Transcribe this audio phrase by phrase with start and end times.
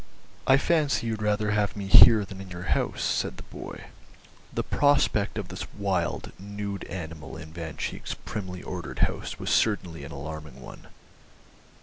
[0.47, 3.83] "I fancy you'd rather have me here than in your house," said the boy.
[4.51, 10.03] The prospect of this wild, nude animal in Van Cheele's primly ordered house was certainly
[10.03, 10.87] an alarming one.